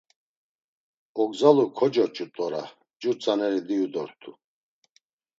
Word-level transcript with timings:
Ogzalu 1.21 1.65
kocoç̌u 1.77 2.25
t̆ora 2.35 2.63
cu 2.99 3.11
tzaneri 3.19 3.61
diyu 3.67 3.87
dort̆u. 3.93 4.31